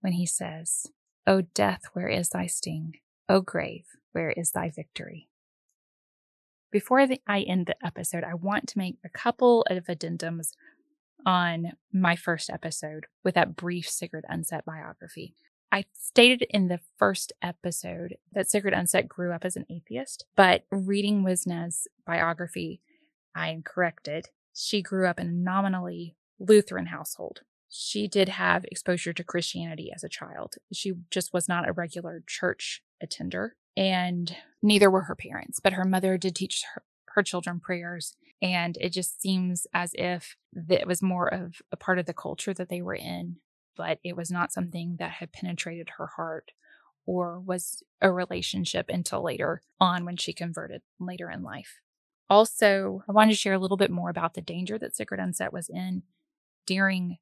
[0.01, 0.87] when he says,
[1.27, 2.95] O death, where is thy sting?
[3.29, 5.29] O grave, where is thy victory?
[6.71, 10.55] Before I end the episode, I want to make a couple of addendums
[11.25, 15.37] on my first episode with that brief Sigrid Undset biography.
[15.75, 20.63] I stated in the first episode that Sigrid Undset grew up as an atheist, but
[20.71, 22.81] reading Winsnes' biography,
[23.35, 24.29] I corrected.
[24.55, 27.41] She grew up in a nominally Lutheran household.
[27.69, 30.55] She did have exposure to Christianity as a child.
[30.73, 35.85] She just was not a regular church attender, and neither were her parents, but her
[35.85, 36.85] mother did teach her,
[37.17, 38.15] her children prayers.
[38.41, 40.37] And it just seems as if
[40.69, 43.39] it was more of a part of the culture that they were in,
[43.77, 46.53] but it was not something that had penetrated her heart
[47.07, 51.81] or was a relationship until later on when she converted later in life.
[52.31, 55.53] Also, I wanted to share a little bit more about the danger that Sigrid Undset
[55.53, 56.03] was in
[56.67, 57.19] during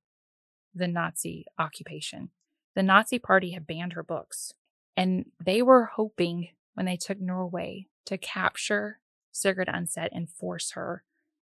[0.74, 2.30] the Nazi occupation.
[2.74, 4.54] The Nazi party had banned her books,
[4.96, 9.00] and they were hoping when they took Norway to capture
[9.32, 11.02] Sigrid Undset and force her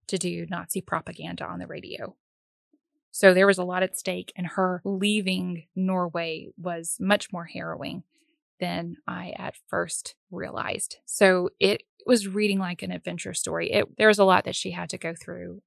[0.08, 2.16] to do Nazi propaganda on the radio.
[3.18, 8.04] So there was a lot at stake, and her leaving Norway was much more harrowing
[8.60, 10.98] than I at first realized.
[11.08, 13.72] So it was reading like an adventure story.
[13.72, 15.64] It, there was a lot that she had to go through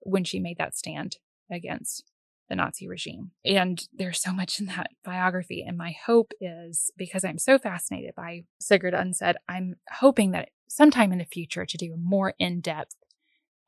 [0.00, 1.18] when she made that stand
[1.52, 2.10] against
[2.48, 3.32] the Nazi regime.
[3.44, 5.62] And there's so much in that biography.
[5.62, 11.12] And my hope is because I'm so fascinated by Sigrid Undset, I'm hoping that sometime
[11.12, 12.94] in the future to do a more in depth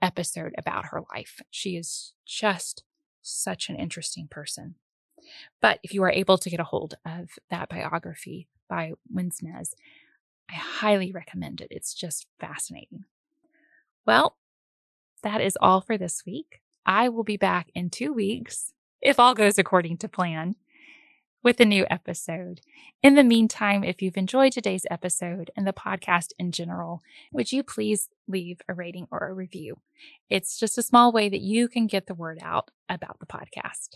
[0.00, 1.42] episode about her life.
[1.50, 2.82] She is just
[3.26, 4.76] such an interesting person.
[5.60, 9.74] But if you are able to get a hold of that biography by Winsnes,
[10.48, 11.68] I highly recommend it.
[11.70, 13.04] It's just fascinating.
[14.06, 14.36] Well,
[15.22, 16.60] that is all for this week.
[16.84, 18.72] I will be back in two weeks,
[19.02, 20.54] if all goes according to plan,
[21.46, 22.60] with a new episode.
[23.04, 27.62] In the meantime, if you've enjoyed today's episode and the podcast in general, would you
[27.62, 29.78] please leave a rating or a review?
[30.28, 33.90] It's just a small way that you can get the word out about the podcast.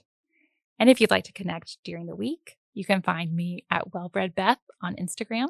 [0.79, 4.37] And if you'd like to connect during the week, you can find me at Wellbred
[4.37, 5.49] Beth on Instagram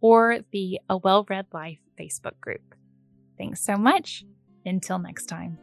[0.00, 2.74] or the A Well Read Life Facebook group.
[3.38, 4.24] Thanks so much.
[4.66, 5.60] Until next time.